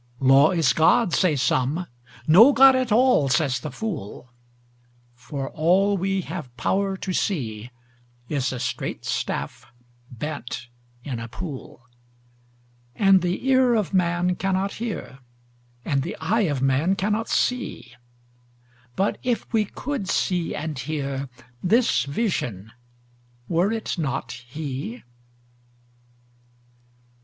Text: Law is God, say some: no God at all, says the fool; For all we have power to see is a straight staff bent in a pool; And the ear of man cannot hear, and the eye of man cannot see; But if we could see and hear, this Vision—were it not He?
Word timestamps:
Law 0.19 0.49
is 0.49 0.73
God, 0.73 1.13
say 1.13 1.35
some: 1.35 1.85
no 2.25 2.53
God 2.53 2.75
at 2.75 2.91
all, 2.91 3.29
says 3.29 3.59
the 3.59 3.69
fool; 3.69 4.31
For 5.13 5.49
all 5.51 5.95
we 5.95 6.21
have 6.21 6.57
power 6.57 6.97
to 6.97 7.13
see 7.13 7.69
is 8.27 8.51
a 8.51 8.59
straight 8.59 9.05
staff 9.05 9.67
bent 10.09 10.69
in 11.03 11.19
a 11.19 11.27
pool; 11.27 11.85
And 12.95 13.21
the 13.21 13.45
ear 13.47 13.75
of 13.75 13.93
man 13.93 14.35
cannot 14.37 14.73
hear, 14.81 15.19
and 15.85 16.01
the 16.01 16.17
eye 16.19 16.49
of 16.49 16.63
man 16.63 16.95
cannot 16.95 17.29
see; 17.29 17.93
But 18.95 19.19
if 19.21 19.53
we 19.53 19.65
could 19.65 20.09
see 20.09 20.55
and 20.55 20.79
hear, 20.79 21.29
this 21.61 22.05
Vision—were 22.05 23.71
it 23.71 23.99
not 23.99 24.31
He? 24.31 25.03